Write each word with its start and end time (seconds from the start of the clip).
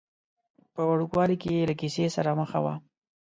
په 0.73 0.81
وړوکوالي 0.89 1.35
کې 1.41 1.49
یې 1.57 1.63
له 1.69 1.75
کیسې 1.79 2.05
سره 2.15 2.31
مخه 2.41 2.59
وه. 2.63 2.73